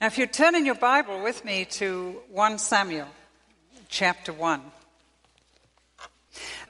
[0.00, 3.08] Now, if you turn in your Bible with me to 1 Samuel,
[3.90, 4.62] chapter 1.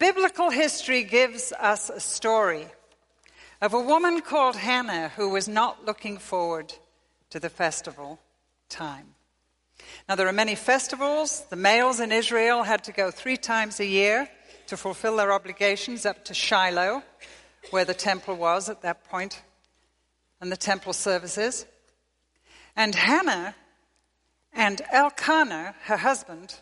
[0.00, 2.66] Biblical history gives us a story
[3.62, 6.74] of a woman called Hannah who was not looking forward
[7.30, 8.19] to the festival
[8.68, 9.14] time.
[10.08, 11.44] Now, there are many festivals.
[11.50, 14.28] The males in Israel had to go three times a year
[14.66, 17.04] to fulfill their obligations up to Shiloh,
[17.70, 19.40] where the temple was at that point,
[20.40, 21.64] and the temple services.
[22.77, 23.55] And Hannah
[24.53, 26.61] and Elkanah, her husband,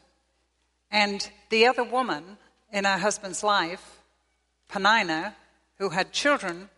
[0.90, 2.38] and the other woman
[2.72, 4.00] in her husband's life,
[4.68, 5.36] Peninnah,
[5.78, 6.68] who had children,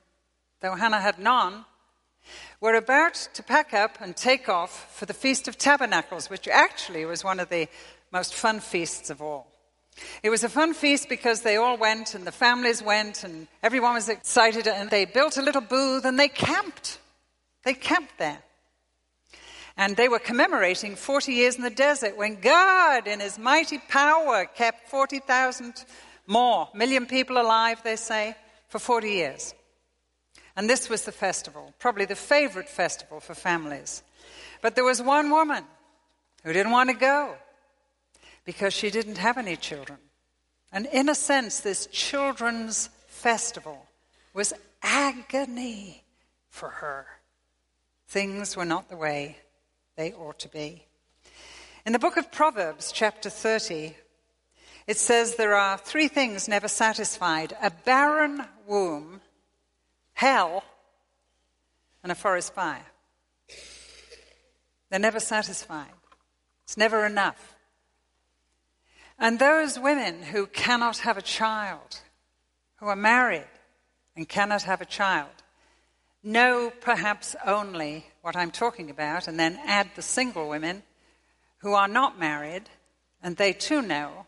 [0.61, 1.65] though Hannah had none,
[2.61, 7.05] were about to pack up and take off for the Feast of Tabernacles, which actually
[7.05, 7.69] was one of the
[8.13, 9.47] most fun feasts of all.
[10.23, 13.95] It was a fun feast because they all went and the families went and everyone
[13.95, 16.99] was excited and they built a little booth and they camped.
[17.65, 18.43] They camped there.
[19.81, 24.45] And they were commemorating 40 years in the desert when God, in his mighty power,
[24.45, 25.87] kept 40,000
[26.27, 28.35] more, million people alive, they say,
[28.69, 29.55] for 40 years.
[30.55, 34.03] And this was the festival, probably the favorite festival for families.
[34.61, 35.65] But there was one woman
[36.45, 37.37] who didn't want to go
[38.45, 39.99] because she didn't have any children.
[40.73, 43.87] And in a sense, this children's festival
[44.35, 46.05] was agony
[46.51, 47.07] for her.
[48.09, 49.39] Things were not the way
[49.97, 50.87] they ought to be.
[51.87, 53.97] In the book of Proverbs, chapter 30,
[54.87, 59.21] it says there are three things never satisfied a barren womb,
[60.13, 60.65] hell,
[62.03, 62.87] and a forest fire.
[64.91, 65.93] They're never satisfied.
[66.65, 67.55] It's never enough.
[69.19, 72.01] And those women who cannot have a child,
[72.77, 73.45] who are married
[74.17, 75.31] and cannot have a child,
[76.23, 80.83] know perhaps only what I'm talking about, and then add the single women
[81.59, 82.65] who are not married,
[83.23, 84.27] and they too know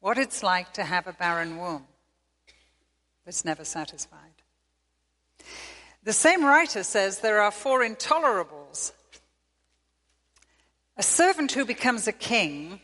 [0.00, 1.86] what it's like to have a barren womb
[3.24, 4.42] that's never satisfied.
[6.02, 8.92] The same writer says there are four intolerables
[10.96, 12.78] a servant who becomes a king,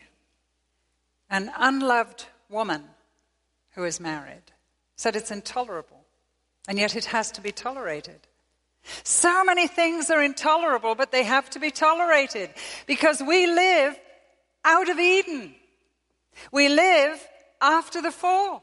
[1.29, 2.83] an unloved woman
[3.75, 4.53] who is married.
[4.97, 6.07] Said it's intolerable,
[6.67, 8.26] and yet it has to be tolerated.
[9.03, 12.51] So many things are intolerable, but they have to be tolerated
[12.87, 13.99] because we live
[14.65, 15.55] out of Eden.
[16.53, 17.27] We live
[17.61, 18.63] after the fall.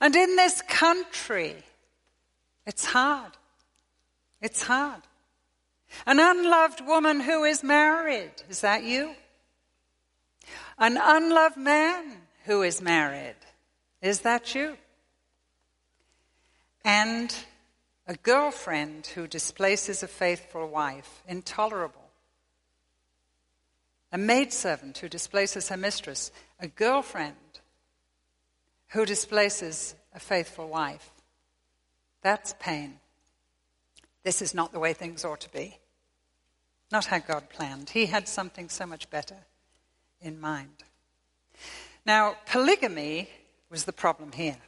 [0.00, 1.56] And in this country,
[2.66, 3.32] it's hard.
[4.40, 5.02] It's hard.
[6.06, 9.14] An unloved woman who is married, is that you?
[10.78, 13.36] An unloved man who is married,
[14.02, 14.76] is that you?
[16.84, 17.34] And
[18.06, 22.10] a girlfriend who displaces a faithful wife, intolerable.
[24.12, 27.36] A maidservant who displaces her mistress, a girlfriend
[28.88, 31.10] who displaces a faithful wife.
[32.22, 33.00] That's pain.
[34.22, 35.78] This is not the way things ought to be.
[36.92, 37.90] Not how God planned.
[37.90, 39.36] He had something so much better
[40.20, 40.84] in mind.
[42.06, 43.28] Now, polygamy
[43.70, 44.58] was the problem here.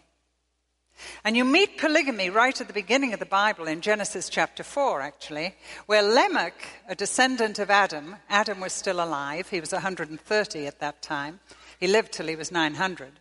[1.24, 5.00] And you meet polygamy right at the beginning of the Bible in Genesis chapter 4,
[5.00, 5.54] actually,
[5.86, 9.48] where Lamech, a descendant of Adam, Adam was still alive.
[9.48, 11.40] He was 130 at that time.
[11.78, 13.20] He lived till he was 900.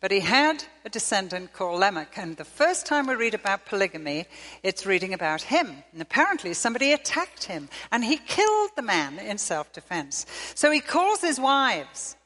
[0.00, 4.26] But he had a descendant called Lamech, and the first time we read about polygamy,
[4.62, 5.82] it's reading about him.
[5.92, 10.26] And apparently somebody attacked him, and he killed the man in self defense.
[10.54, 12.16] So he calls his wives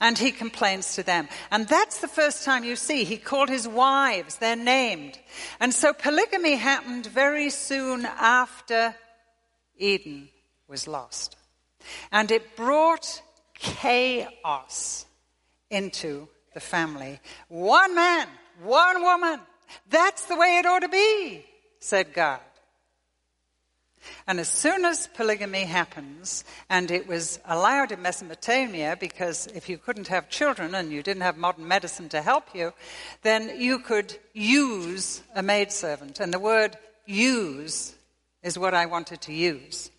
[0.00, 1.28] and he complains to them.
[1.50, 5.18] And that's the first time you see he called his wives, they're named.
[5.60, 8.94] And so polygamy happened very soon after
[9.78, 10.28] Eden
[10.68, 11.36] was lost.
[12.10, 13.22] And it brought
[13.54, 15.06] chaos
[15.70, 17.20] into the family.
[17.48, 18.28] One man,
[18.62, 19.40] one woman.
[19.90, 21.44] That's the way it ought to be,
[21.80, 22.40] said God.
[24.26, 29.78] And as soon as polygamy happens, and it was allowed in Mesopotamia because if you
[29.78, 32.72] couldn't have children and you didn't have modern medicine to help you,
[33.22, 36.20] then you could use a maidservant.
[36.20, 36.76] And the word
[37.06, 37.94] use
[38.42, 39.90] is what I wanted to use.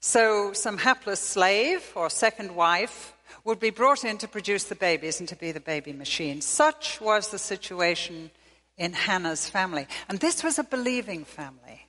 [0.00, 3.14] So some hapless slave or second wife
[3.44, 6.40] would be brought in to produce the babies and to be the baby machine.
[6.40, 8.30] Such was the situation
[8.76, 9.86] in Hannah's family.
[10.08, 11.86] And this was a believing family.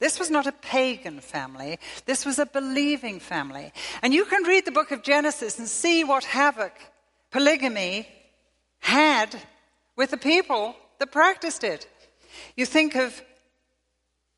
[0.00, 1.78] This was not a pagan family.
[2.06, 3.72] This was a believing family.
[4.02, 6.72] And you can read the book of Genesis and see what havoc
[7.30, 8.08] polygamy
[8.80, 9.40] had
[9.94, 11.86] with the people that practiced it.
[12.56, 13.22] You think of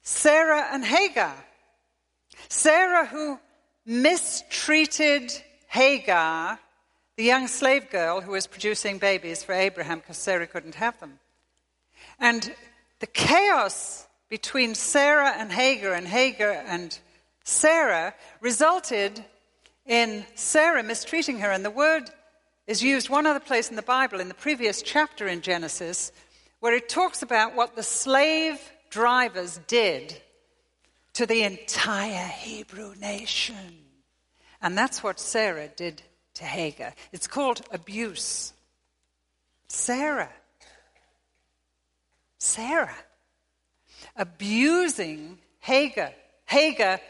[0.02, 1.34] Sarah and Hagar
[2.48, 3.38] Sarah, who
[3.86, 5.32] mistreated
[5.68, 6.58] Hagar,
[7.16, 11.18] the young slave girl who was producing babies for Abraham because Sarah couldn't have them.
[12.18, 12.54] And
[13.00, 16.98] the chaos between Sarah and Hagar and Hagar and
[17.44, 19.22] Sarah resulted
[19.84, 21.50] in Sarah mistreating her.
[21.50, 22.04] And the word
[22.66, 26.12] is used one other place in the Bible, in the previous chapter in Genesis,
[26.60, 28.58] where it talks about what the slave
[28.88, 30.18] drivers did
[31.12, 33.84] to the entire Hebrew nation.
[34.62, 36.00] And that's what Sarah did
[36.36, 36.94] to Hagar.
[37.12, 38.54] It's called abuse.
[39.68, 40.32] Sarah.
[42.38, 42.96] Sarah.
[44.16, 46.12] Abusing Hagar.
[46.46, 47.00] Hagar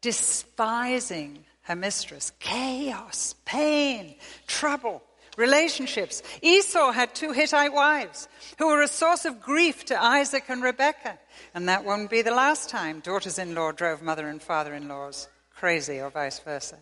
[0.00, 2.32] despising her mistress.
[2.38, 4.14] Chaos, pain,
[4.46, 5.02] trouble,
[5.36, 6.22] relationships.
[6.42, 8.28] Esau had two Hittite wives
[8.58, 11.18] who were a source of grief to Isaac and Rebekah.
[11.54, 14.88] And that won't be the last time daughters in law drove mother and father in
[14.88, 15.28] laws
[15.64, 16.76] crazy, or vice versa.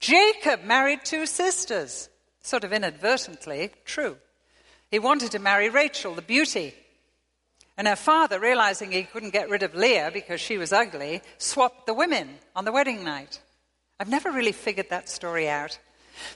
[0.00, 2.10] Jacob married two sisters,
[2.42, 4.16] sort of inadvertently, true.
[4.90, 6.74] He wanted to marry Rachel, the beauty.
[7.78, 11.86] And her father, realizing he couldn't get rid of Leah because she was ugly, swapped
[11.86, 13.40] the women on the wedding night.
[14.00, 15.78] I've never really figured that story out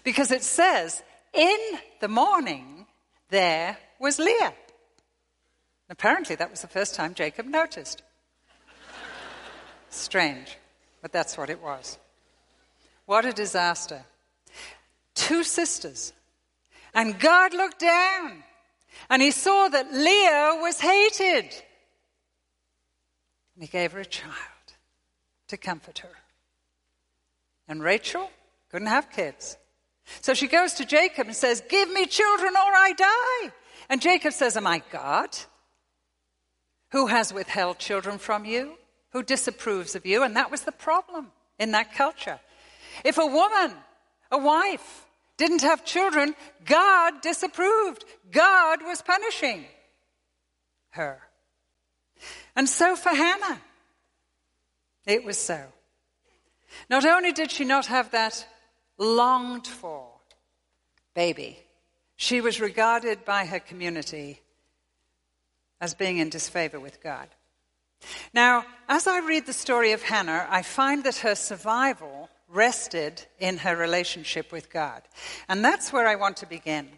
[0.05, 1.03] because it says,
[1.35, 1.59] in
[2.01, 2.87] the morning,
[3.31, 4.55] there was Leah.
[5.91, 8.03] Apparently, that was the first time Jacob noticed.
[9.91, 10.57] Strange,
[11.03, 11.99] but that's what it was.
[13.05, 14.05] What a disaster.
[15.17, 16.13] Two sisters.
[16.95, 18.45] And God looked down
[19.09, 21.45] and he saw that Leah was hated.
[23.55, 24.35] And he gave her a child
[25.49, 26.17] to comfort her.
[27.69, 28.31] And Rachel
[28.71, 29.57] couldn't have kids.
[30.21, 33.53] So she goes to Jacob and says, Give me children or I die.
[33.89, 35.31] And Jacob says, Am I God?
[36.91, 38.75] Who has withheld children from you?
[39.11, 40.23] Who disapproves of you?
[40.23, 42.41] And that was the problem in that culture.
[43.05, 43.77] If a woman,
[44.31, 45.07] a wife,
[45.43, 48.05] didn't have children, God disapproved.
[48.31, 49.65] God was punishing
[50.91, 51.21] her.
[52.55, 53.61] And so for Hannah,
[55.05, 55.61] it was so.
[56.89, 58.47] Not only did she not have that
[58.99, 60.07] longed for
[61.13, 61.59] baby,
[62.15, 64.41] she was regarded by her community
[65.81, 67.27] as being in disfavor with God.
[68.33, 73.59] Now, as I read the story of Hannah, I find that her survival rested in
[73.59, 75.03] her relationship with God.
[75.49, 76.89] And that's where I want to begin.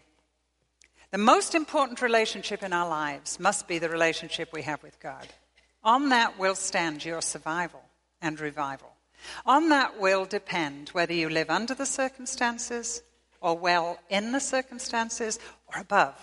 [1.11, 5.27] The most important relationship in our lives must be the relationship we have with God.
[5.83, 7.81] On that will stand your survival
[8.21, 8.91] and revival.
[9.45, 13.01] On that will depend whether you live under the circumstances
[13.39, 15.39] or well in the circumstances
[15.73, 16.15] or above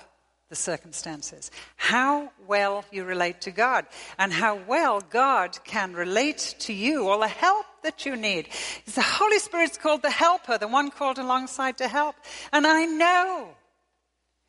[0.52, 1.50] the circumstances.
[1.76, 3.87] How well you relate to God
[4.19, 8.50] and how well God can relate to you all the help that you need.
[8.84, 12.16] The Holy Spirit's called the helper, the one called alongside to help.
[12.52, 13.49] And I know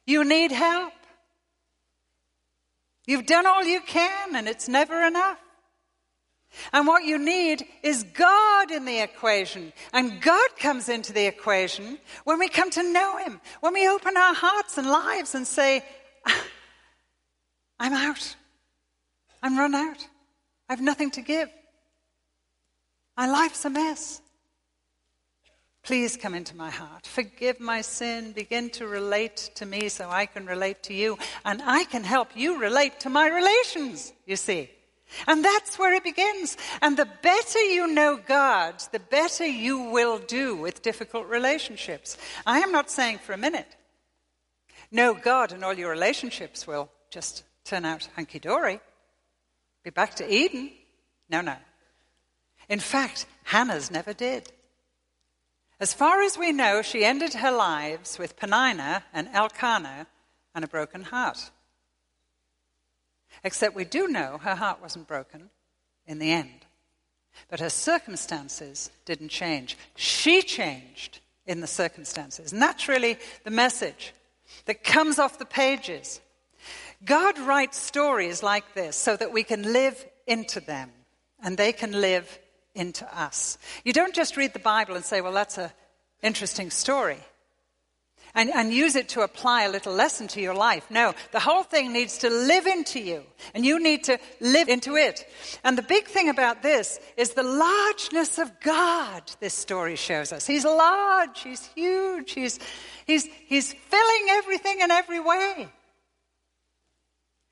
[0.06, 0.92] you need help.
[3.08, 5.40] You've done all you can and it's never enough.
[6.72, 9.74] And what you need is God in the equation.
[9.92, 14.16] And God comes into the equation when we come to know Him, when we open
[14.18, 15.84] our hearts and lives and say,
[16.26, 16.46] ah,
[17.80, 18.36] I'm out.
[19.42, 20.08] I'm run out.
[20.70, 21.50] I have nothing to give.
[23.18, 24.22] My life's a mess.
[25.84, 27.06] Please come into my heart.
[27.06, 28.32] Forgive my sin.
[28.32, 31.18] Begin to relate to me so I can relate to you.
[31.44, 34.70] And I can help you relate to my relations, you see.
[35.28, 36.58] And that's where it begins.
[36.82, 42.18] And the better you know God, the better you will do with difficult relationships.
[42.46, 43.76] I am not saying for a minute.
[44.92, 48.80] Know God and all your relationships will just turn out hunky dory.
[49.84, 50.72] Be back to Eden.
[51.30, 51.56] No, no.
[52.70, 54.52] In fact, Hannah's never did.
[55.80, 60.08] As far as we know, she ended her lives with Peninnah and Elkanah
[60.56, 61.52] and a broken heart.
[63.44, 65.50] Except we do know her heart wasn't broken
[66.06, 66.66] in the end.
[67.50, 69.78] But her circumstances didn't change.
[69.96, 72.54] She changed in the circumstances.
[72.54, 74.14] And that's really the message
[74.66, 76.22] that comes off the pages.
[77.04, 80.92] God writes stories like this so that we can live into them
[81.42, 82.40] and they can live
[82.76, 83.58] into us.
[83.84, 85.72] You don't just read the Bible and say, well, that's an
[86.22, 87.20] interesting story
[88.36, 90.90] and, and use it to apply a little lesson to your life.
[90.90, 93.24] No, the whole thing needs to live into you,
[93.54, 95.26] and you need to live into it.
[95.64, 100.48] And the big thing about this is the largeness of God, this story shows us.
[100.48, 102.60] He's large, He's huge, He's,
[103.06, 105.70] he's, he's filling everything in every way.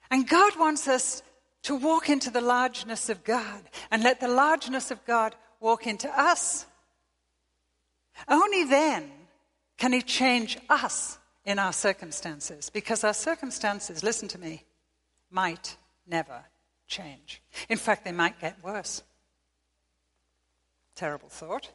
[0.10, 1.22] And God wants us
[1.64, 3.62] to walk into the largeness of God
[3.92, 6.66] and let the largeness of God walk into us.
[8.28, 9.10] Only then
[9.82, 14.64] can He change us in our circumstances, because our circumstances, listen to me,
[15.32, 16.44] might never
[16.86, 17.42] change.
[17.68, 19.02] In fact, they might get worse.
[20.94, 21.72] Terrible thought.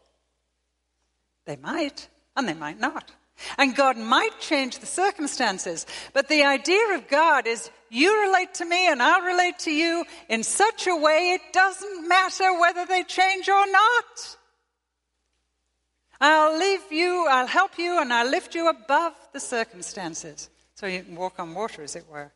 [1.46, 3.10] They might, and they might not.
[3.58, 8.64] And God might change the circumstances, but the idea of God is you relate to
[8.64, 13.02] me and I'll relate to you in such a way it doesn't matter whether they
[13.02, 14.36] change or not.
[16.20, 20.50] I'll leave you, I'll help you, and I'll lift you above the circumstances.
[20.74, 22.32] So you can walk on water, as it were.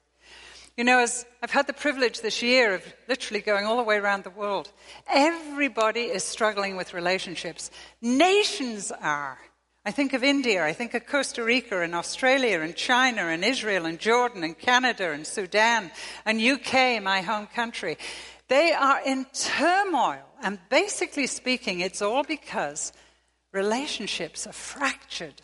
[0.77, 3.97] You know, as I've had the privilege this year of literally going all the way
[3.97, 4.71] around the world,
[5.07, 7.71] everybody is struggling with relationships.
[8.01, 9.39] Nations are.
[9.85, 13.87] I think of India, I think of Costa Rica and Australia and China and Israel
[13.87, 15.91] and Jordan and Canada and Sudan
[16.27, 17.97] and UK, my home country.
[18.49, 20.25] They are in turmoil.
[20.43, 22.93] And basically speaking, it's all because
[23.53, 25.41] relationships are fractured.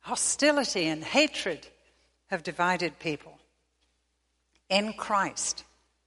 [0.00, 1.66] Hostility and hatred
[2.26, 3.38] have divided people.
[4.68, 5.64] In Christ,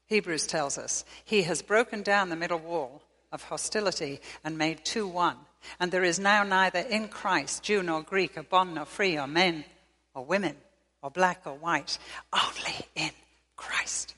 [0.07, 5.07] Hebrews tells us, he has broken down the middle wall of hostility and made two
[5.07, 5.37] one
[5.79, 9.27] and there is now neither in Christ Jew nor Greek, or bond nor free, or
[9.27, 9.65] men
[10.13, 10.55] or women,
[11.01, 11.97] or black or white,
[12.33, 13.11] only in
[13.55, 14.15] Christ.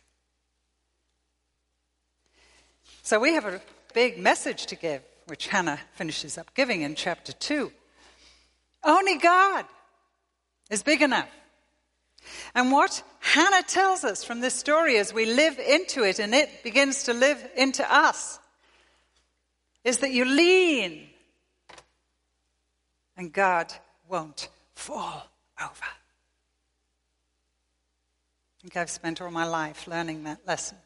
[3.03, 3.61] So we have a
[3.93, 7.71] big message to give, which Hannah finishes up giving in chapter 2.
[8.83, 9.65] Only God
[10.69, 11.29] is big enough.
[12.53, 16.63] And what Hannah tells us from this story as we live into it and it
[16.63, 18.39] begins to live into us
[19.83, 21.07] is that you lean
[23.17, 23.71] and God
[24.09, 25.27] won't fall
[25.61, 25.85] over.
[28.57, 30.77] I think I've spent all my life learning that lesson.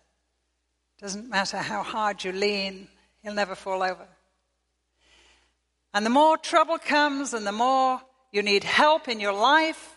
[0.99, 2.89] Doesn't matter how hard you lean,
[3.23, 4.05] he'll never fall over.
[5.93, 9.95] And the more trouble comes and the more you need help in your life,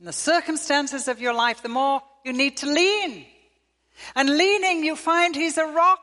[0.00, 3.24] in the circumstances of your life, the more you need to lean.
[4.16, 6.00] And leaning, you find he's a rock.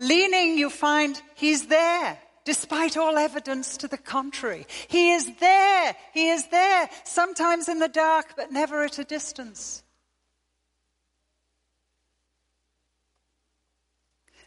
[0.00, 4.66] Leaning, you find he's there despite all evidence to the contrary.
[4.88, 5.94] He is there.
[6.14, 9.82] He is there, sometimes in the dark, but never at a distance.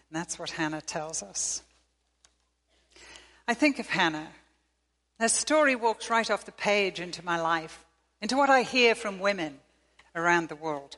[0.09, 1.61] And that's what Hannah tells us.
[3.47, 4.29] I think of Hannah.
[5.19, 7.85] Her story walks right off the page into my life,
[8.21, 9.59] into what I hear from women
[10.15, 10.97] around the world.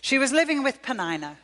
[0.00, 1.36] She was living with Peninnah,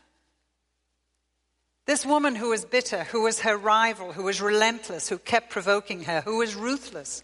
[1.89, 6.05] this woman who was bitter, who was her rival, who was relentless, who kept provoking
[6.05, 7.23] her, who was ruthless,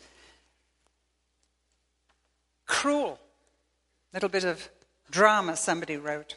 [2.65, 3.19] cruel.
[4.15, 4.71] Little bit of
[5.11, 6.37] drama somebody wrote.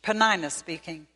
[0.00, 1.06] Peninnah speaking.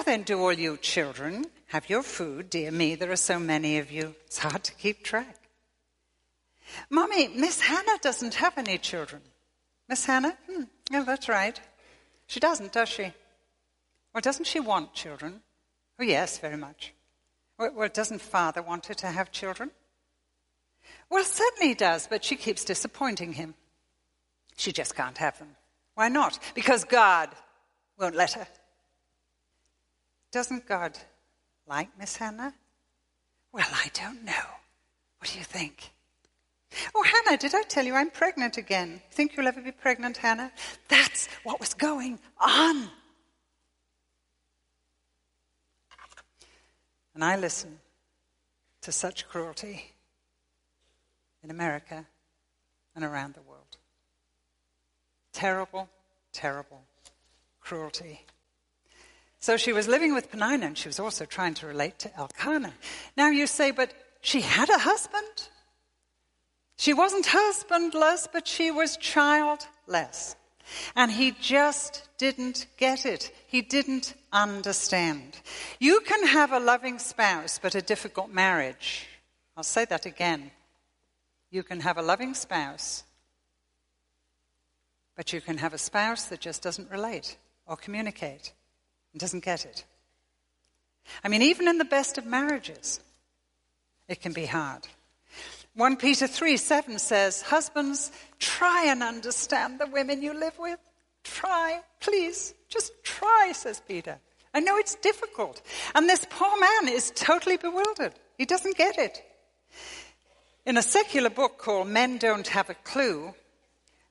[0.00, 2.48] Now then, do all you children have your food?
[2.48, 4.14] Dear me, there are so many of you.
[4.24, 5.36] It's hard to keep track.
[6.88, 9.20] Mummy, Miss Hannah doesn't have any children.
[9.90, 10.38] Miss Hannah?
[10.50, 10.62] Hmm,
[10.94, 11.60] oh, that's right.
[12.28, 13.12] She doesn't, does she?
[14.14, 15.42] Well, doesn't she want children?
[15.98, 16.94] Oh, yes, very much.
[17.58, 19.70] Well, doesn't father want her to have children?
[21.10, 23.52] Well, certainly he does, but she keeps disappointing him.
[24.56, 25.56] She just can't have them.
[25.94, 26.38] Why not?
[26.54, 27.28] Because God
[27.98, 28.46] won't let her.
[30.32, 30.98] Doesn't God
[31.66, 32.54] like Miss Hannah?
[33.52, 34.32] Well, I don't know.
[35.18, 35.92] What do you think?
[36.94, 39.02] Oh, Hannah, did I tell you I'm pregnant again?
[39.10, 40.52] Think you'll ever be pregnant, Hannah?
[40.88, 42.88] That's what was going on.
[47.14, 47.78] And I listen
[48.82, 49.92] to such cruelty
[51.42, 52.06] in America
[52.94, 53.76] and around the world.
[55.32, 55.88] Terrible,
[56.32, 56.82] terrible
[57.60, 58.24] cruelty.
[59.40, 62.74] So she was living with Peninnah and she was also trying to relate to Elkanah.
[63.16, 65.48] Now you say, but she had a husband?
[66.76, 70.36] She wasn't husbandless, but she was childless.
[70.94, 73.32] And he just didn't get it.
[73.46, 75.40] He didn't understand.
[75.78, 79.06] You can have a loving spouse, but a difficult marriage.
[79.56, 80.50] I'll say that again.
[81.50, 83.04] You can have a loving spouse,
[85.16, 88.52] but you can have a spouse that just doesn't relate or communicate
[89.12, 89.84] and doesn't get it.
[91.24, 93.00] I mean, even in the best of marriages,
[94.08, 94.86] it can be hard.
[95.74, 100.78] 1 Peter 3 7 says, Husbands, try and understand the women you live with.
[101.22, 104.18] Try, please, just try, says Peter.
[104.52, 105.62] I know it's difficult.
[105.94, 108.14] And this poor man is totally bewildered.
[108.36, 109.22] He doesn't get it.
[110.66, 113.34] In a secular book called Men Don't Have a Clue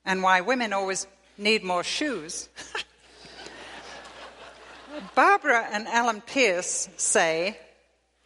[0.04, 2.48] and Why Women Always Need More Shoes,
[5.14, 7.58] Barbara and Alan Pierce say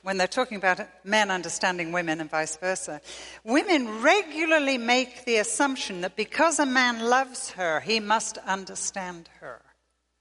[0.04, 3.00] when they're talking about men understanding women and vice versa.
[3.43, 9.62] Women regularly make the assumption that because a man loves her, he must understand her.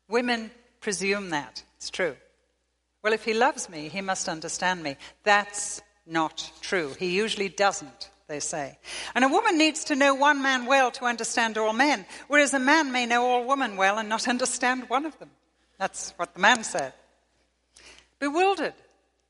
[0.07, 1.63] Women presume that.
[1.75, 2.15] It's true.
[3.03, 4.95] Well, if he loves me, he must understand me.
[5.23, 6.93] That's not true.
[6.97, 8.77] He usually doesn't, they say.
[9.15, 12.59] And a woman needs to know one man well to understand all men, whereas a
[12.59, 15.29] man may know all women well and not understand one of them.
[15.83, 16.93] That's what the man said.
[18.17, 18.73] Bewildered.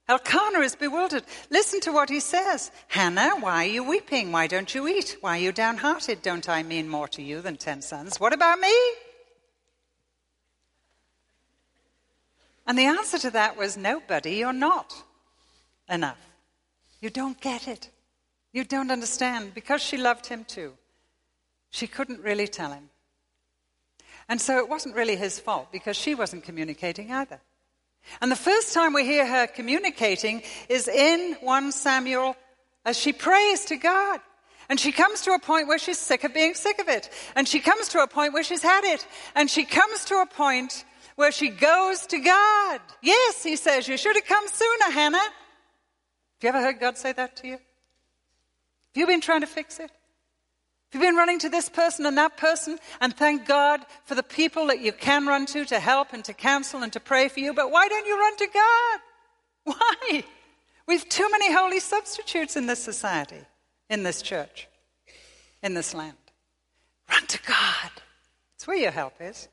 [0.07, 1.23] Elkanah is bewildered.
[1.49, 2.69] Listen to what he says.
[2.89, 4.31] Hannah, why are you weeping?
[4.31, 5.17] Why don't you eat?
[5.21, 6.21] Why are you downhearted?
[6.21, 8.19] Don't I mean more to you than ten sons?
[8.19, 8.71] What about me?
[12.67, 14.93] And the answer to that was, Nobody, you're not
[15.89, 16.21] enough.
[17.01, 17.89] You don't get it.
[18.51, 19.55] You don't understand.
[19.55, 20.73] Because she loved him too,
[21.71, 22.91] she couldn't really tell him.
[24.29, 27.39] And so it wasn't really his fault because she wasn't communicating either.
[28.21, 32.35] And the first time we hear her communicating is in 1 Samuel
[32.85, 34.19] as she prays to God.
[34.69, 37.09] And she comes to a point where she's sick of being sick of it.
[37.35, 39.05] And she comes to a point where she's had it.
[39.35, 42.81] And she comes to a point where she goes to God.
[43.01, 45.17] Yes, he says, you should have come sooner, Hannah.
[45.17, 45.31] Have
[46.41, 47.53] you ever heard God say that to you?
[47.53, 47.61] Have
[48.95, 49.91] you been trying to fix it?
[50.93, 52.77] Have you been running to this person and that person?
[53.01, 56.33] And thank God for the people that you can run to to help and to
[56.33, 57.51] counsel and to pray for you.
[57.51, 58.99] But why don't you run to God?
[59.63, 60.23] Why?
[60.85, 63.39] We've too many holy substitutes in this society,
[63.89, 64.67] in this church,
[65.63, 66.17] in this land.
[67.09, 67.89] Run to God.
[68.53, 69.47] It's where your help is.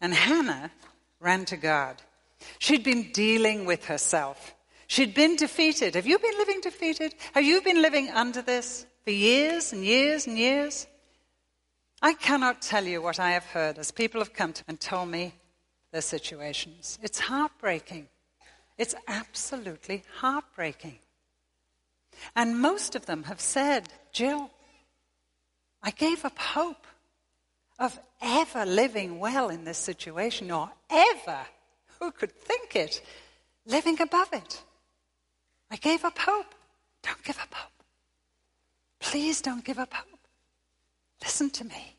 [0.00, 0.72] And Hannah
[1.20, 1.94] ran to God.
[2.58, 4.54] She'd been dealing with herself.
[4.88, 5.94] She'd been defeated.
[5.94, 7.14] Have you been living defeated?
[7.34, 8.84] Have you been living under this?
[9.08, 10.86] For years and years and years.
[12.02, 15.08] I cannot tell you what I have heard as people have come to and told
[15.08, 15.32] me
[15.92, 16.98] their situations.
[17.02, 18.08] It's heartbreaking.
[18.76, 20.98] It's absolutely heartbreaking.
[22.36, 24.50] And most of them have said, Jill,
[25.82, 26.86] I gave up hope
[27.78, 31.46] of ever living well in this situation or ever,
[31.98, 33.00] who could think it,
[33.64, 34.62] living above it.
[35.70, 36.54] I gave up hope.
[37.02, 37.77] Don't give up hope.
[39.00, 40.20] Please don't give up hope.
[41.22, 41.96] Listen to me.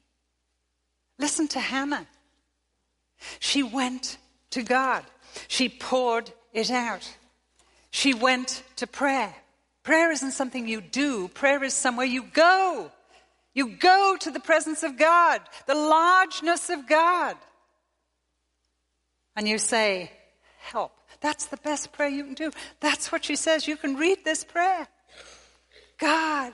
[1.17, 2.07] Listen to Hannah.
[3.39, 4.17] She went
[4.51, 5.03] to God.
[5.47, 7.07] She poured it out.
[7.91, 9.33] She went to prayer.
[9.83, 12.91] Prayer isn't something you do, prayer is somewhere you go.
[13.53, 17.35] You go to the presence of God, the largeness of God.
[19.35, 20.11] And you say,
[20.59, 20.91] Help.
[21.21, 22.51] That's the best prayer you can do.
[22.79, 23.67] That's what she says.
[23.67, 24.87] You can read this prayer.
[25.99, 26.53] God,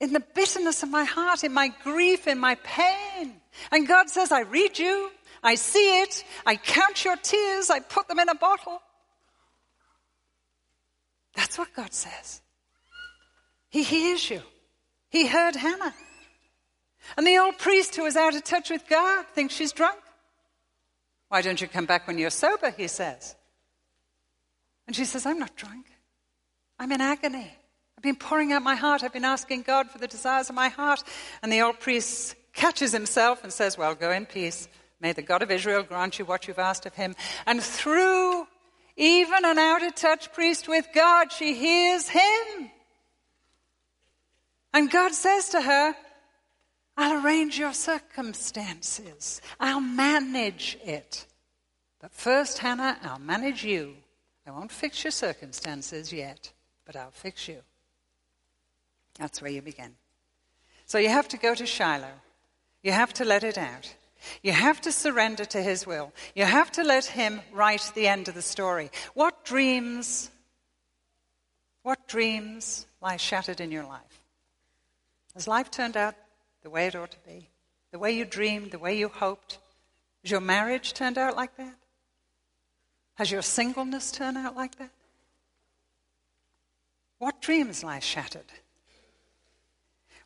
[0.00, 3.40] in the bitterness of my heart, in my grief, in my pain.
[3.72, 5.10] And God says, I read you,
[5.42, 8.80] I see it, I count your tears, I put them in a bottle.
[11.34, 12.40] That's what God says.
[13.68, 14.42] He hears you.
[15.10, 15.94] He heard Hannah.
[17.16, 19.98] And the old priest who is out of touch with God thinks she's drunk.
[21.28, 22.70] Why don't you come back when you're sober?
[22.70, 23.34] He says.
[24.86, 25.86] And she says, I'm not drunk.
[26.78, 27.50] I'm in agony.
[27.96, 29.02] I've been pouring out my heart.
[29.02, 31.02] I've been asking God for the desires of my heart.
[31.42, 34.68] And the old priest catches himself and says, Well, go in peace.
[35.00, 37.14] May the God of Israel grant you what you've asked of him.
[37.46, 38.46] And through
[38.96, 42.70] even an out of touch priest with God, she hears him.
[44.72, 45.94] And God says to her,
[46.98, 49.40] I'll arrange your circumstances.
[49.60, 51.26] I'll manage it.
[52.00, 53.96] But first, Hannah, I'll manage you.
[54.46, 56.52] I won't fix your circumstances yet
[56.86, 57.58] but I'll fix you.
[59.18, 59.92] That's where you begin.
[60.86, 62.20] So you have to go to Shiloh.
[62.82, 63.94] You have to let it out.
[64.42, 66.12] You have to surrender to His will.
[66.34, 68.90] You have to let Him write the end of the story.
[69.14, 70.30] What dreams,
[71.82, 74.00] what dreams lie shattered in your life?
[75.34, 76.14] Has life turned out
[76.62, 77.48] the way it ought to be?
[77.90, 79.58] The way you dreamed, the way you hoped?
[80.22, 81.74] Has your marriage turned out like that?
[83.14, 84.90] Has your singleness turned out like that?
[87.18, 88.52] What dreams lie shattered?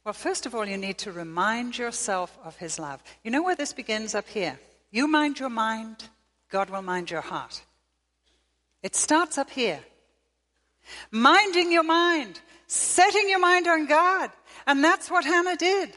[0.05, 3.03] Well, first of all, you need to remind yourself of His love.
[3.23, 4.59] You know where this begins up here?
[4.91, 6.09] You mind your mind,
[6.51, 7.63] God will mind your heart.
[8.83, 9.81] It starts up here.
[11.11, 14.31] Minding your mind, setting your mind on God.
[14.67, 15.91] And that's what Hannah did.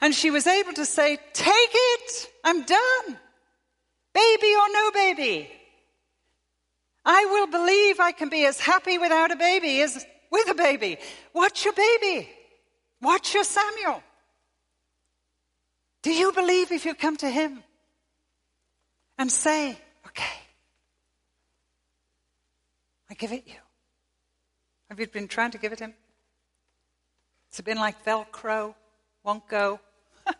[0.00, 3.18] And she was able to say, Take it, I'm done.
[4.12, 5.50] Baby or no baby.
[7.08, 10.98] I will believe I can be as happy without a baby as with a baby.
[11.32, 12.28] Watch your baby.
[13.00, 14.02] Watch your Samuel.
[16.02, 17.62] Do you believe if you come to him
[19.18, 20.36] and say, okay,
[23.08, 23.54] I give it you.
[24.88, 25.94] Have you been trying to give it him?
[27.48, 28.74] It's been like Velcro,
[29.22, 29.78] won't go,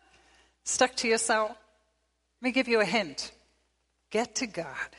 [0.64, 1.48] stuck to your soul.
[1.48, 3.32] Let me give you a hint.
[4.10, 4.96] Get to God,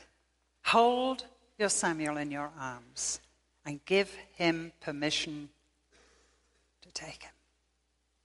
[0.64, 1.24] hold
[1.58, 3.20] your Samuel in your arms,
[3.66, 5.48] and give him permission
[6.82, 7.32] to take him.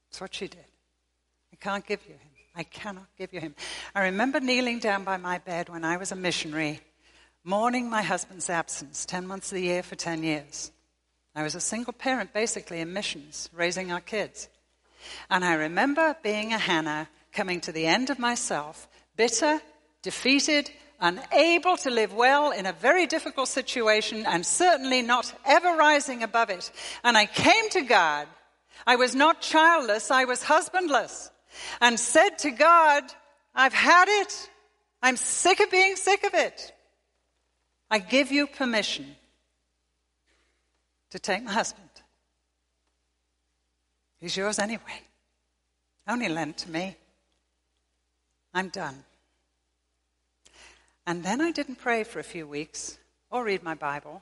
[0.09, 0.65] That's what she did.
[1.51, 2.29] I can't give you him.
[2.55, 3.55] I cannot give you him.
[3.95, 6.81] I remember kneeling down by my bed when I was a missionary,
[7.43, 10.71] mourning my husband's absence, 10 months of the year for 10 years.
[11.35, 14.49] I was a single parent, basically, in missions, raising our kids.
[15.31, 19.59] And I remember being a Hannah, coming to the end of myself, bitter,
[20.03, 20.69] defeated,
[20.99, 26.49] unable to live well in a very difficult situation, and certainly not ever rising above
[26.49, 26.71] it.
[27.03, 28.27] And I came to God.
[28.85, 31.31] I was not childless, I was husbandless
[31.81, 33.03] and said to God,
[33.53, 34.49] I've had it.
[35.01, 36.73] I'm sick of being sick of it.
[37.89, 39.15] I give you permission
[41.11, 41.89] to take my husband.
[44.19, 45.01] He's yours anyway.
[46.07, 46.95] Only lent to me.
[48.53, 49.03] I'm done.
[51.05, 52.97] And then I didn't pray for a few weeks
[53.29, 54.21] or read my Bible,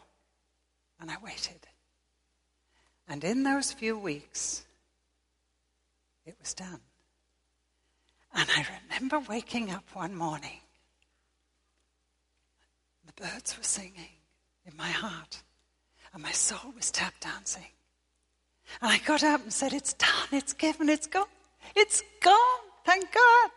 [1.00, 1.68] and I waited.
[3.08, 4.66] And in those few weeks,
[6.26, 6.80] it was done.
[8.34, 10.60] And I remember waking up one morning.
[13.06, 14.16] The birds were singing
[14.66, 15.44] in my heart,
[16.14, 17.68] and my soul was tap dancing.
[18.82, 21.26] And I got up and said, It's done, it's given, it's gone.
[21.76, 23.52] It's gone, thank God.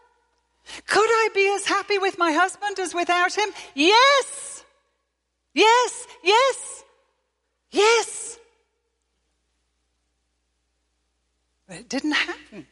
[0.86, 3.48] Could I be as happy with my husband as without him?
[3.74, 4.64] Yes!
[5.54, 6.84] Yes, yes,
[7.70, 8.38] yes.
[11.68, 12.66] But it didn't happen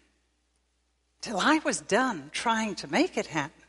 [1.20, 3.62] till I was done trying to make it happen.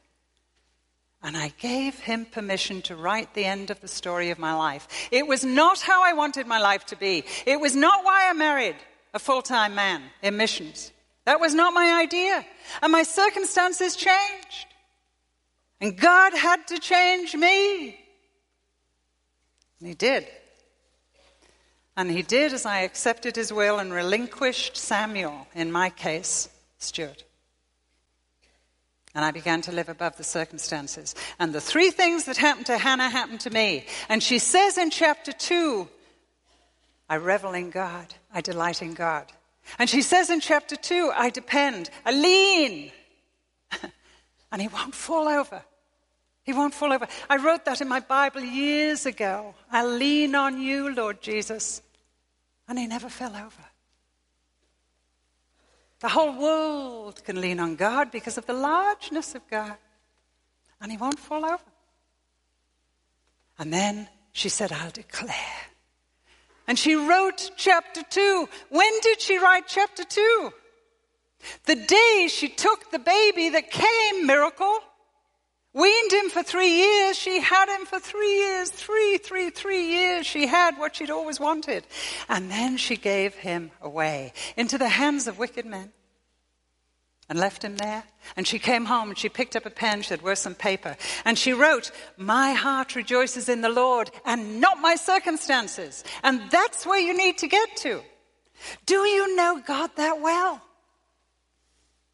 [1.22, 4.88] And I gave him permission to write the end of the story of my life.
[5.10, 7.24] It was not how I wanted my life to be.
[7.46, 8.76] It was not why I married
[9.14, 10.92] a full time man in missions.
[11.26, 12.46] That was not my idea.
[12.82, 14.68] And my circumstances changed.
[15.80, 17.90] And God had to change me.
[19.80, 20.28] And He did.
[21.96, 27.24] And He did as I accepted His will and relinquished Samuel, in my case, Stuart.
[29.16, 31.14] And I began to live above the circumstances.
[31.38, 33.86] And the three things that happened to Hannah happened to me.
[34.10, 35.88] And she says in chapter 2,
[37.10, 39.32] I revel in God, I delight in God.
[39.80, 42.92] And she says in chapter 2, I depend, I lean.
[44.52, 45.64] and he won't fall over.
[46.44, 47.08] He won't fall over.
[47.30, 49.56] I wrote that in my Bible years ago.
[49.72, 51.82] I lean on you, Lord Jesus.
[52.68, 53.64] And he never fell over.
[56.00, 59.78] The whole world can lean on God because of the largeness of God.
[60.82, 61.64] And he won't fall over.
[63.58, 65.63] And then she said, I'll declare.
[66.68, 68.50] And she wrote chapter 2.
[68.70, 70.54] When did she write chapter 2?
[71.66, 74.80] The day she took the baby that came, miracle.
[75.74, 77.18] Weaned him for three years.
[77.18, 78.70] She had him for three years.
[78.70, 80.26] Three, three, three years.
[80.26, 81.86] She had what she'd always wanted.
[82.30, 85.92] And then she gave him away into the hands of wicked men
[87.34, 88.04] and left him there.
[88.38, 90.04] And she came home and she picked up a pen.
[90.04, 90.96] She said, Where's some paper?
[91.26, 96.04] And she wrote, My heart rejoices in the Lord and not my circumstances.
[96.22, 98.04] And that's where you need to get to.
[98.86, 100.62] Do you know God that well?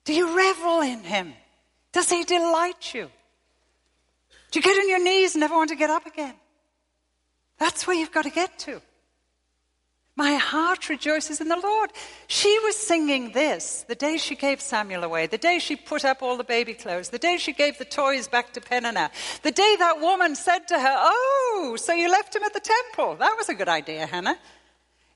[0.06, 1.34] Do you revel in him?
[1.92, 3.10] Does he delight you?
[4.52, 6.36] Do you get on your knees and never want to get up again?
[7.58, 8.82] That's where you've got to get to.
[10.20, 11.94] My heart rejoices in the Lord.
[12.28, 16.22] She was singing this the day she gave Samuel away, the day she put up
[16.22, 19.12] all the baby clothes, the day she gave the toys back to Peninnah,
[19.44, 23.16] the day that woman said to her, Oh, so you left him at the temple.
[23.16, 24.38] That was a good idea, Hannah.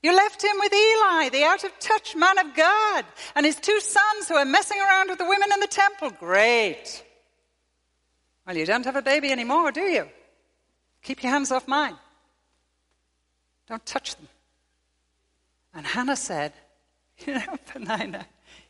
[0.02, 3.80] You left him with Eli, the out of touch man of God, and his two
[3.80, 6.12] sons who are messing around with the women in the temple.
[6.18, 7.04] Great.
[8.46, 10.08] Well, you don't have a baby anymore, do you?
[11.02, 11.98] Keep your hands off mine.
[13.68, 14.28] Don't touch them.
[15.74, 16.52] And Hannah said,
[17.26, 18.26] You know, Peninnah,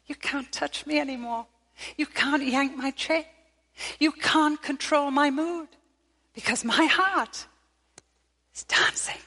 [0.06, 1.46] you can't touch me anymore.
[1.96, 3.24] You can't yank my chain.
[3.98, 5.68] You can't control my mood
[6.34, 7.46] because my heart
[8.54, 9.20] is dancing.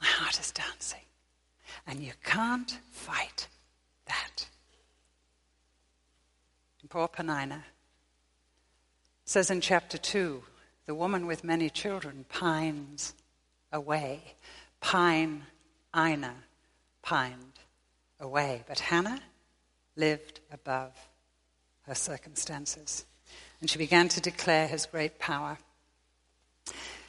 [0.00, 1.00] My heart is dancing.
[1.86, 3.48] And you can't fight
[4.06, 4.48] that.
[6.80, 7.64] And poor Peninnah
[9.24, 10.42] says in chapter 2
[10.86, 13.14] the woman with many children pines
[13.72, 14.20] away.
[14.80, 15.44] Pine,
[15.96, 16.34] Ina,
[17.02, 17.58] pined
[18.18, 18.64] away.
[18.66, 19.20] But Hannah
[19.96, 20.92] lived above
[21.82, 23.04] her circumstances.
[23.60, 25.58] And she began to declare his great power.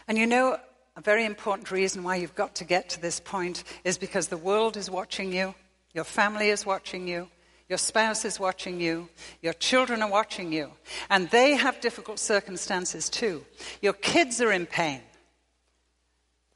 [0.08, 0.58] And you know,
[0.96, 4.38] a very important reason why you've got to get to this point is because the
[4.38, 5.56] world is watching you,
[5.94, 7.30] your family is watching you,
[7.72, 9.08] your spouse is watching you.
[9.42, 10.72] Your children are watching you.
[11.10, 13.46] And they have difficult circumstances too.
[13.82, 15.00] Your kids are in pain.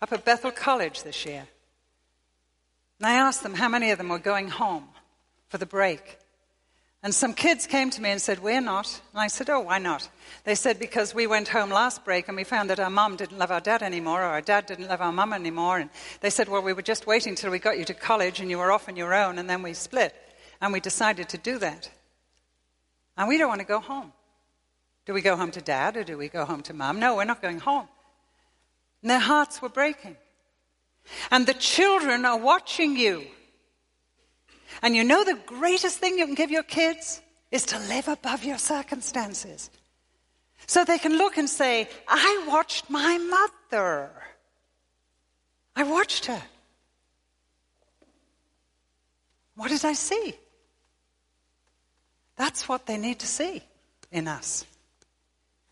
[0.02, 1.48] Up at Bethel College this year.
[3.00, 4.88] And I asked them how many of them were going home
[5.48, 6.18] for the break.
[7.04, 9.00] And some kids came to me and said, We're not.
[9.14, 10.10] And I said, Oh, why not?
[10.44, 13.38] They said, Because we went home last break and we found that our mum didn't
[13.38, 15.78] love our dad anymore, or our dad didn't love our mum anymore.
[15.78, 18.50] And they said, Well, we were just waiting till we got you to college and
[18.50, 20.16] you were off on your own, and then we split.
[20.62, 21.92] And we decided to do that.
[23.18, 24.12] And we don't want to go home.
[25.06, 27.00] Do we go home to dad or do we go home to mom?
[27.00, 27.88] No, we're not going home.
[29.04, 30.18] And their hearts were breaking.
[31.32, 33.26] And the children are watching you.
[34.82, 38.44] And you know the greatest thing you can give your kids is to live above
[38.44, 39.70] your circumstances.
[40.68, 44.12] So they can look and say, I watched my mother.
[45.76, 46.42] I watched her.
[49.56, 50.36] What did I see?
[52.36, 53.62] That's what they need to see
[54.12, 54.66] in us.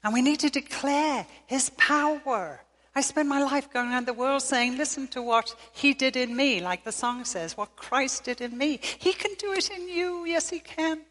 [0.04, 2.62] And we need to declare his power.
[2.95, 6.36] I spend my life going around the world saying, listen to what he did in
[6.36, 8.79] me, like the song says, what Christ did in me.
[8.99, 10.25] He can do it in you.
[10.25, 11.01] Yes, he can.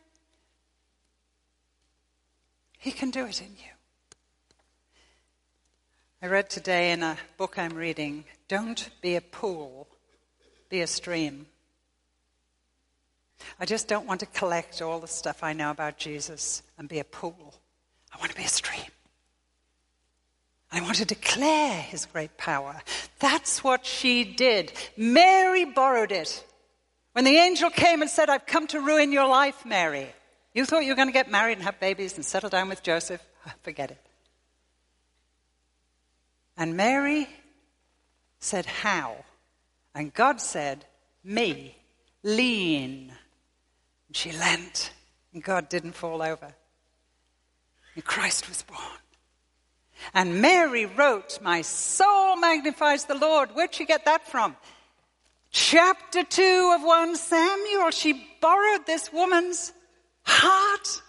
[2.79, 3.73] He can do it in you.
[6.23, 9.89] I read today in a book I'm reading, Don't be a pool,
[10.69, 11.47] be a stream.
[13.59, 17.01] I just don't want to collect all the stuff I know about Jesus and be
[17.01, 17.55] a pool.
[18.13, 18.92] I want to be a stream.
[20.73, 22.81] I want to declare his great power.
[23.19, 24.73] That's what she did.
[24.97, 26.45] Mary borrowed it.
[27.13, 30.09] When the angel came and said, I've come to ruin your life, Mary,
[30.55, 32.83] you thought you were going to get married and have babies and settle down with
[32.83, 33.23] Joseph?
[33.47, 34.01] Ah, forget it.
[36.57, 37.29] And Mary
[38.39, 39.17] said, How?
[39.95, 40.87] And God said,
[41.23, 41.77] Me,
[42.23, 43.13] lean
[44.09, 44.93] And she leant,
[45.35, 46.55] and God didn't fall over.
[47.95, 48.99] And Christ was born.
[50.15, 53.51] And Mary wrote, My soul magnifies the Lord.
[53.55, 54.57] Where'd she get that from?
[55.51, 57.91] Chapter 2 of 1 Samuel.
[57.91, 59.73] She borrowed this woman's
[60.23, 61.03] heart.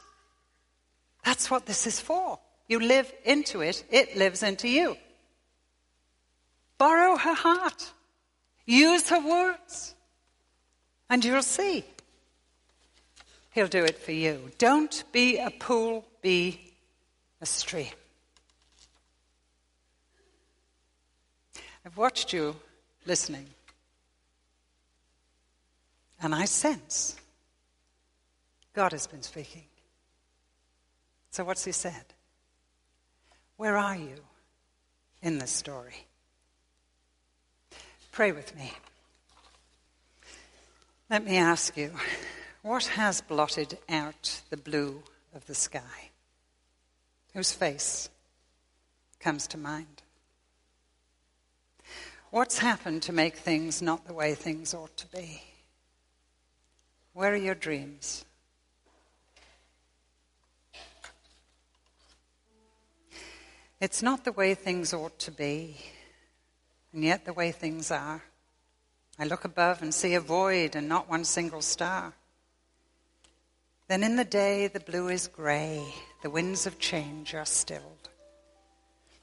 [1.23, 2.39] That's what this is for.
[2.67, 4.97] You live into it, it lives into you.
[6.77, 7.91] Borrow her heart,
[8.65, 9.95] use her words,
[11.10, 11.86] and you'll see.
[13.51, 14.49] He'll do it for you.
[14.58, 16.73] Don't be a pool, be
[17.39, 17.91] a stream.
[21.85, 22.55] I've watched you
[23.05, 23.47] listening,
[26.21, 27.17] and I sense
[28.73, 29.63] God has been speaking.
[31.31, 32.05] So, what's He said?
[33.57, 34.15] Where are you
[35.21, 36.05] in this story?
[38.11, 38.71] Pray with me.
[41.09, 41.91] Let me ask you.
[42.61, 45.03] What has blotted out the blue
[45.35, 46.11] of the sky?
[47.33, 48.09] Whose face
[49.19, 50.02] comes to mind?
[52.33, 55.43] What's happened to make things not the way things ought to be?
[57.13, 58.25] Where are your dreams?
[63.79, 65.77] It's not the way things ought to be,
[66.91, 68.23] and yet the way things are.
[69.19, 72.13] I look above and see a void and not one single star.
[73.87, 75.85] Then in the day the blue is grey,
[76.23, 78.02] the winds of change are stilled.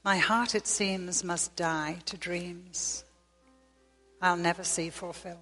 [0.03, 3.03] My heart, it seems, must die to dreams
[4.21, 5.37] I'll never see fulfilled.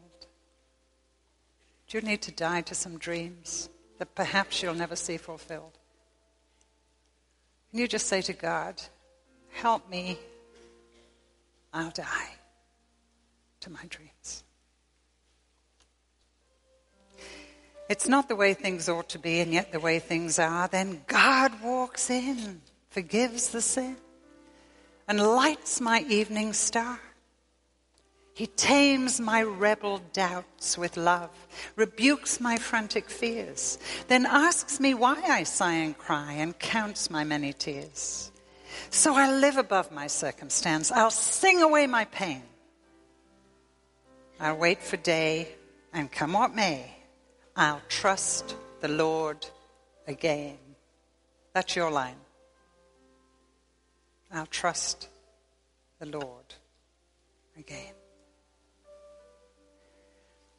[1.88, 5.78] Do you need to die to some dreams that perhaps you'll never see fulfilled?
[7.72, 8.82] Can you just say to God,
[9.52, 10.18] Help me,
[11.74, 12.30] I'll die
[13.62, 14.44] to my dreams?
[17.90, 21.02] it's not the way things ought to be and yet the way things are, then
[21.08, 23.98] God walks in, forgives the sin,
[25.10, 27.00] and lights my evening star.
[28.36, 31.32] He tames my rebel doubts with love,
[31.76, 37.24] rebukes my frantic fears, then asks me why I sigh and cry and counts my
[37.26, 38.32] many tears.
[38.92, 40.92] So I live above my circumstance.
[40.92, 42.44] I'll sing away my pain.
[44.40, 45.50] I'll wait for day
[45.92, 46.96] and come what may.
[47.58, 49.46] I'll trust the Lord
[50.08, 50.58] again.
[51.54, 52.16] That's your line.
[54.32, 55.10] I'll trust
[56.00, 56.54] the Lord
[57.58, 57.94] again.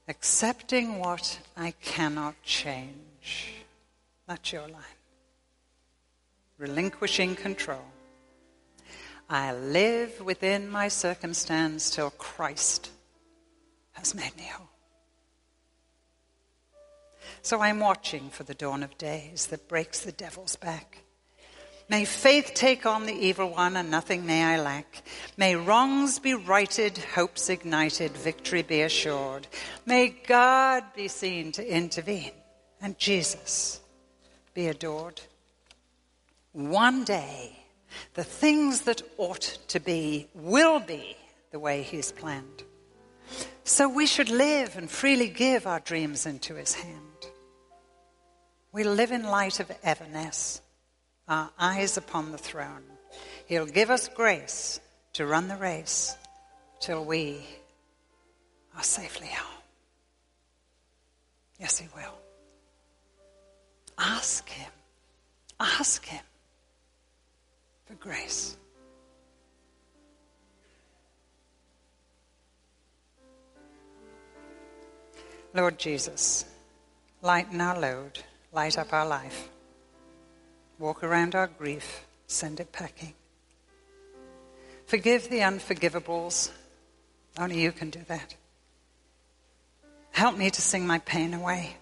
[0.08, 3.54] Accepting what I cannot change.
[4.26, 4.98] That's your line.
[6.58, 7.84] Relinquishing control.
[9.28, 12.90] I live within my circumstance till Christ
[13.92, 14.66] has made me whole.
[17.42, 21.02] So I'm watching for the dawn of days that breaks the devil's back.
[21.90, 25.02] May faith take on the evil one, and nothing may I lack.
[25.36, 29.48] May wrongs be righted, hopes ignited, victory be assured.
[29.84, 32.30] May God be seen to intervene,
[32.80, 33.80] and Jesus
[34.54, 35.20] be adored.
[36.52, 37.58] One day,
[38.14, 41.16] the things that ought to be will be
[41.50, 42.62] the way He's planned.
[43.64, 47.26] So we should live and freely give our dreams into His hand.
[48.70, 50.60] We live in light of Everness,
[51.30, 52.82] our eyes upon the throne.
[53.46, 54.80] He'll give us grace
[55.14, 56.14] to run the race
[56.80, 57.40] till we
[58.76, 59.62] are safely home.
[61.58, 62.14] Yes, He will.
[63.96, 64.70] Ask Him.
[65.58, 66.24] Ask Him
[67.86, 68.58] for grace.
[75.54, 76.44] Lord Jesus,
[77.22, 78.20] lighten our load
[78.52, 79.48] light up our life,
[80.80, 83.14] walk around our grief, send it packing.
[84.86, 86.50] Forgive the unforgivables.
[87.38, 88.34] Only you can do that.
[90.10, 91.76] Help me to sing my pain away.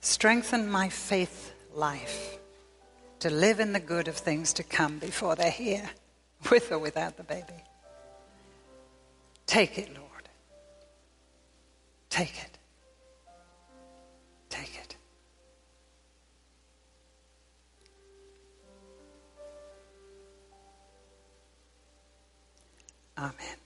[0.00, 2.38] Strengthen my faith life
[3.20, 5.88] to live in the good of things to come before they're here,
[6.50, 7.62] with or without the baby.
[9.46, 10.28] Take it, Lord.
[12.10, 12.58] Take it.
[14.48, 14.81] Take it.
[23.22, 23.61] Amen.